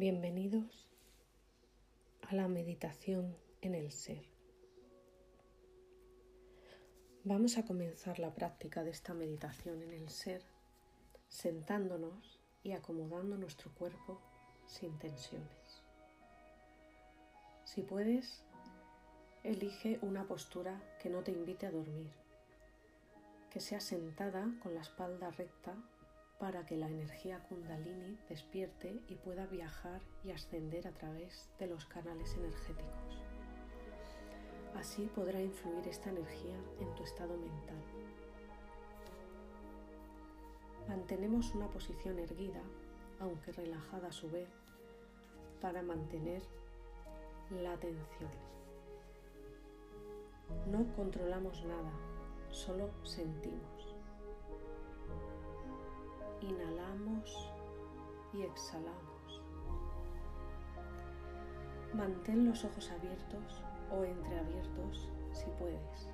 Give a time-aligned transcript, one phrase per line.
[0.00, 0.88] Bienvenidos
[2.22, 4.24] a la meditación en el ser.
[7.22, 10.42] Vamos a comenzar la práctica de esta meditación en el ser
[11.28, 14.18] sentándonos y acomodando nuestro cuerpo
[14.66, 15.82] sin tensiones.
[17.64, 18.42] Si puedes,
[19.44, 22.10] elige una postura que no te invite a dormir,
[23.50, 25.76] que sea sentada con la espalda recta
[26.40, 31.84] para que la energía kundalini despierte y pueda viajar y ascender a través de los
[31.84, 33.22] canales energéticos.
[34.74, 37.82] Así podrá influir esta energía en tu estado mental.
[40.88, 42.62] Mantenemos una posición erguida,
[43.20, 44.48] aunque relajada a su vez,
[45.60, 46.42] para mantener
[47.50, 48.30] la atención.
[50.70, 51.92] No controlamos nada,
[52.48, 53.79] solo sentimos.
[56.40, 57.52] Inhalamos
[58.32, 59.42] y exhalamos.
[61.92, 66.08] Mantén los ojos abiertos o entreabiertos si puedes.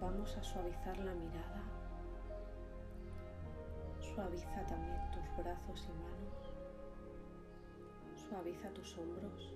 [0.00, 1.62] Vamos a suavizar la mirada.
[4.00, 6.52] Suaviza también tus brazos y manos.
[8.28, 9.54] Suaviza tus hombros.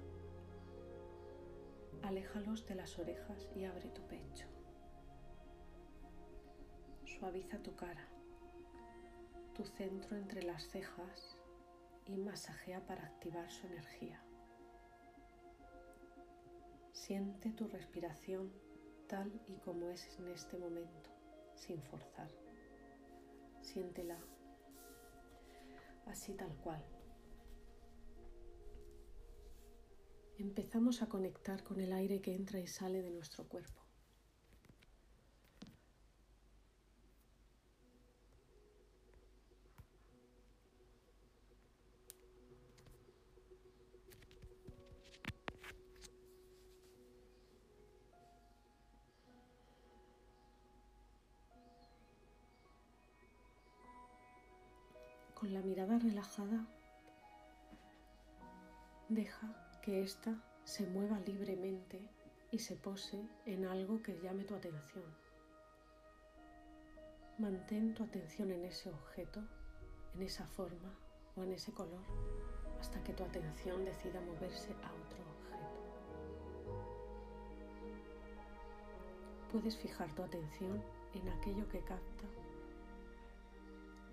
[2.02, 4.46] Aléjalos de las orejas y abre tu pecho.
[7.18, 8.06] Suaviza tu cara,
[9.52, 11.36] tu centro entre las cejas
[12.06, 14.22] y masajea para activar su energía.
[16.92, 18.52] Siente tu respiración
[19.08, 21.10] tal y como es en este momento,
[21.56, 22.30] sin forzar.
[23.62, 24.18] Siéntela
[26.06, 26.84] así tal cual.
[30.38, 33.77] Empezamos a conectar con el aire que entra y sale de nuestro cuerpo.
[55.38, 56.66] Con la mirada relajada,
[59.08, 60.34] deja que ésta
[60.64, 62.00] se mueva libremente
[62.50, 65.04] y se pose en algo que llame tu atención.
[67.38, 69.40] Mantén tu atención en ese objeto,
[70.16, 70.92] en esa forma
[71.36, 72.02] o en ese color
[72.80, 75.78] hasta que tu atención decida moverse a otro objeto.
[79.52, 80.82] Puedes fijar tu atención
[81.14, 82.24] en aquello que capta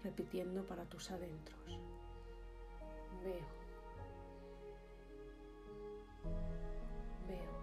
[0.05, 1.59] repitiendo para tus adentros.
[3.23, 3.47] Veo.
[7.27, 7.55] Veo.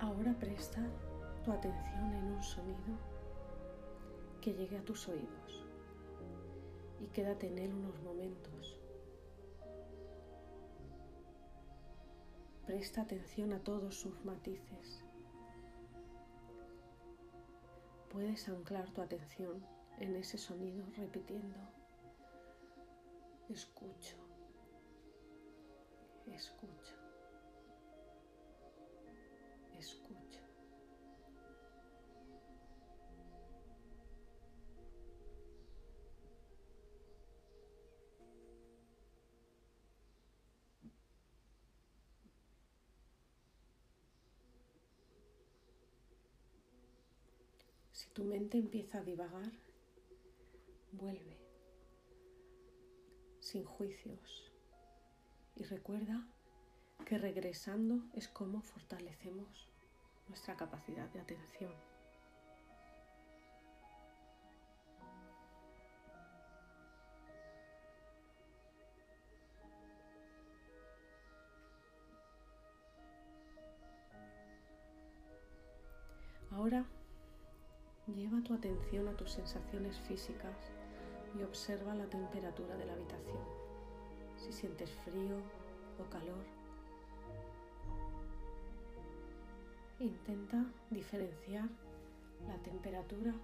[0.00, 0.80] Ahora presta
[1.42, 2.98] tu atención en un sonido
[4.40, 5.64] que llegue a tus oídos
[7.00, 8.78] y quédate en él unos momentos.
[12.66, 15.04] Presta atención a todos sus matices.
[18.10, 19.64] Puedes anclar tu atención
[19.98, 21.58] en ese sonido repitiendo,
[23.48, 24.16] escucho,
[26.26, 26.77] escucho,
[47.98, 49.50] Si tu mente empieza a divagar,
[50.92, 51.36] vuelve
[53.40, 54.52] sin juicios
[55.56, 56.24] y recuerda
[57.04, 59.68] que regresando es como fortalecemos
[60.28, 61.72] nuestra capacidad de atención.
[76.52, 76.86] Ahora
[78.16, 80.56] Lleva tu atención a tus sensaciones físicas
[81.38, 83.38] y observa la temperatura de la habitación.
[84.36, 85.36] Si sientes frío
[85.98, 86.44] o calor.
[90.00, 91.68] Intenta diferenciar
[92.46, 93.34] la temperatura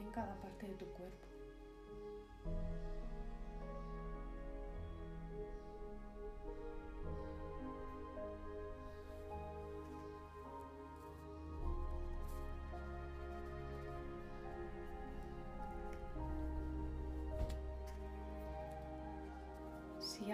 [0.00, 1.26] en cada parte de tu cuerpo.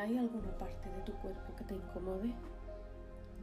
[0.02, 2.34] Hay alguna parte de tu cuerpo que te incomode,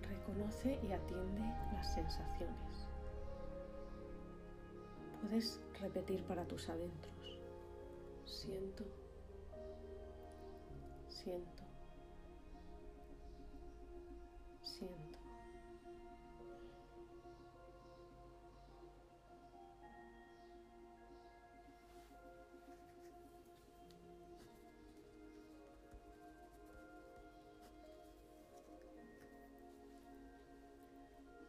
[0.01, 1.41] reconoce y atiende
[1.71, 2.87] las sensaciones.
[5.21, 7.39] Puedes repetir para tus adentros.
[8.25, 8.83] Siento,
[11.07, 11.63] siento,
[14.61, 15.08] siento.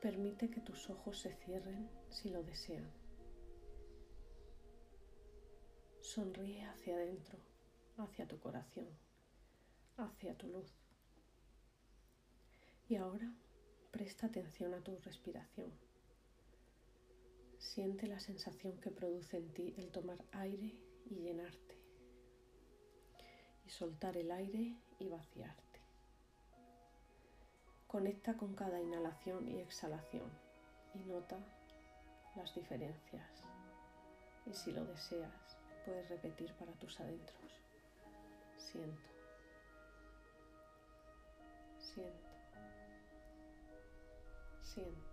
[0.00, 2.90] Permite que tus ojos se cierren si lo desean.
[6.00, 7.38] Sonríe hacia adentro,
[7.98, 8.88] hacia tu corazón,
[9.98, 10.72] hacia tu luz.
[12.88, 13.30] Y ahora
[13.90, 15.70] presta atención a tu respiración.
[17.58, 20.74] Siente la sensación que produce en ti el tomar aire
[21.04, 21.76] y llenarte.
[23.66, 25.69] Y soltar el aire y vaciarte.
[27.90, 30.30] Conecta con cada inhalación y exhalación
[30.94, 31.36] y nota
[32.36, 33.28] las diferencias.
[34.46, 37.50] Y si lo deseas, puedes repetir para tus adentros.
[38.58, 39.10] Siento.
[41.80, 42.28] Siento.
[44.62, 45.09] Siento.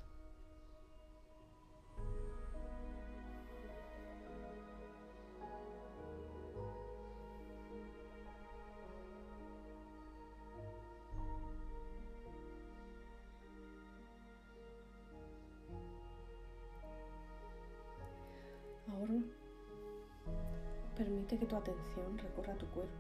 [21.28, 22.96] Que tu atención recorra tu cuerpo.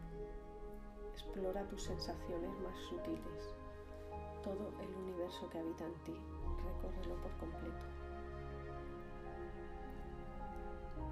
[1.13, 3.55] Explora tus sensaciones más sutiles.
[4.43, 6.13] Todo el universo que habita en ti,
[6.65, 7.87] recórrelo por completo.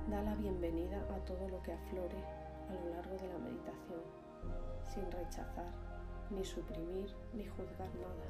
[0.10, 2.22] Da la bienvenida a todo lo que aflore
[2.70, 4.04] a lo largo de la meditación,
[4.84, 5.74] sin rechazar,
[6.30, 8.28] ni suprimir, ni juzgar nada,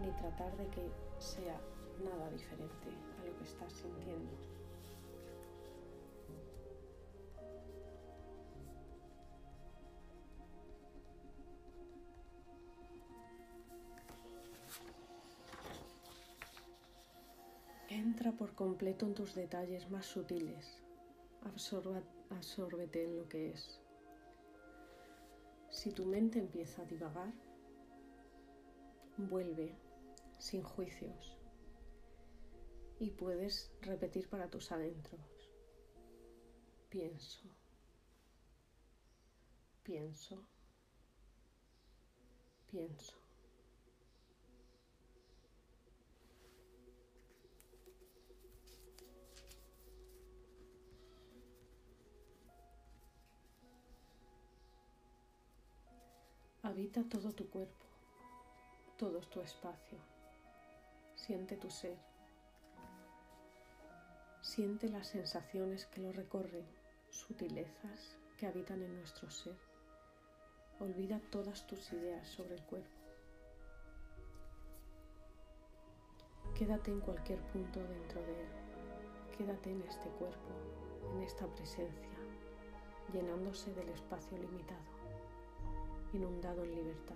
[0.00, 1.60] ni tratar de que sea
[2.02, 2.88] nada diferente
[3.22, 4.32] a lo que estás sintiendo.
[18.54, 20.82] Completo en tus detalles más sutiles.
[22.30, 23.80] absórbete en lo que es.
[25.70, 27.32] Si tu mente empieza a divagar,
[29.16, 29.76] vuelve
[30.38, 31.38] sin juicios
[32.98, 35.20] y puedes repetir para tus adentros.
[36.88, 37.42] Pienso,
[39.82, 40.46] pienso,
[42.70, 43.24] pienso.
[56.74, 57.86] Habita todo tu cuerpo,
[58.98, 59.96] todo tu espacio.
[61.14, 61.96] Siente tu ser.
[64.40, 66.66] Siente las sensaciones que lo recorren,
[67.10, 69.56] sutilezas que habitan en nuestro ser.
[70.80, 72.98] Olvida todas tus ideas sobre el cuerpo.
[76.56, 78.48] Quédate en cualquier punto dentro de él.
[79.38, 80.50] Quédate en este cuerpo,
[81.12, 82.18] en esta presencia,
[83.12, 84.93] llenándose del espacio limitado
[86.14, 87.14] inundado en libertad.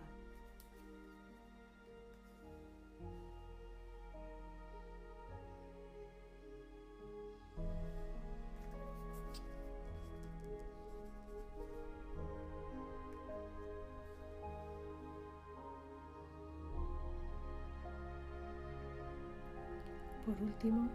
[20.26, 20.90] Por último,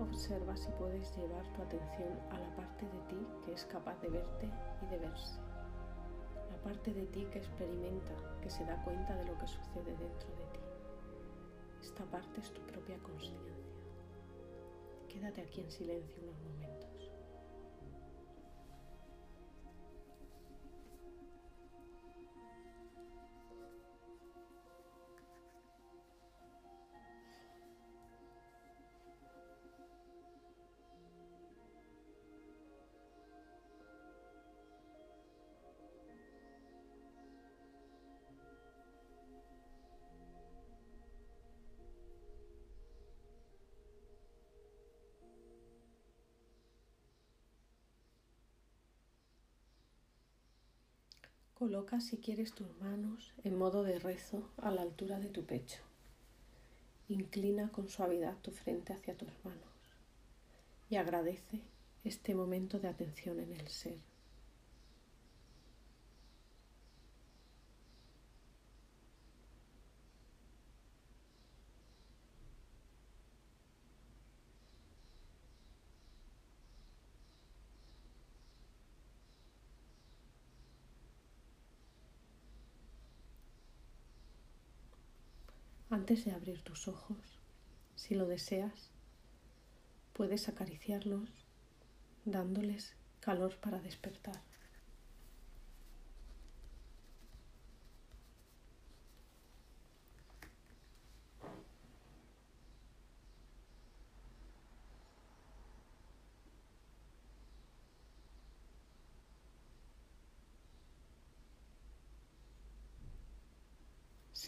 [0.00, 4.08] observa si puedes llevar tu atención a la parte de ti que es capaz de
[4.08, 4.50] verte
[4.82, 5.49] y de verse
[6.62, 8.12] parte de ti que experimenta,
[8.42, 10.60] que se da cuenta de lo que sucede dentro de ti.
[11.82, 13.54] Esta parte es tu propia conciencia.
[15.08, 16.89] Quédate aquí en silencio unos momentos.
[51.60, 55.82] Coloca si quieres tus manos en modo de rezo a la altura de tu pecho.
[57.10, 59.68] Inclina con suavidad tu frente hacia tus manos
[60.88, 61.60] y agradece
[62.02, 63.98] este momento de atención en el ser.
[85.90, 87.16] Antes de abrir tus ojos,
[87.96, 88.92] si lo deseas,
[90.12, 91.28] puedes acariciarlos
[92.24, 94.40] dándoles calor para despertar.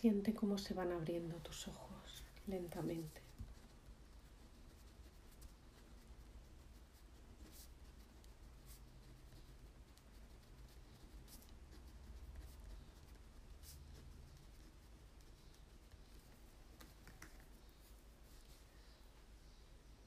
[0.02, 3.22] Siente cómo se van abriendo tus ojos lentamente.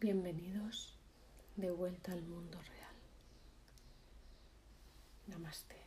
[0.02, 0.98] Bienvenidos
[1.56, 2.96] de vuelta al mundo real.
[5.28, 5.85] Namaste.